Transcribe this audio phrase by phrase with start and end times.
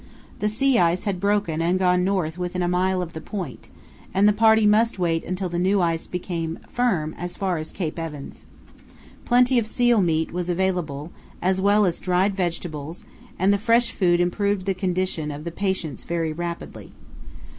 [0.39, 3.69] The sea ice had broken and gone north within a mile of the point,
[4.15, 7.99] and the party must wait until the new ice became firm as far as Cape
[7.99, 8.47] Evans.
[9.25, 13.05] Plenty of seal meat was available, as well as dried vegetables,
[13.37, 16.93] and the fresh food improved the condition of the patients very rapidly.